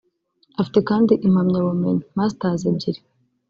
[0.59, 3.01] Afite kandi impamyabumenyi (masters) ebyiri